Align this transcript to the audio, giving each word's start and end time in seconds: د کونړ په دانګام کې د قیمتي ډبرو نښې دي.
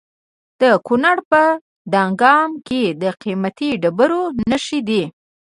د 0.61 0.63
کونړ 0.87 1.17
په 1.31 1.43
دانګام 1.93 2.51
کې 2.67 2.83
د 3.01 3.03
قیمتي 3.21 3.69
ډبرو 3.81 4.21
نښې 4.49 4.79
دي. 4.89 5.03